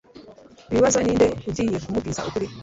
[0.71, 2.47] Ikibazo ninde ugiye kumubwiza ukuri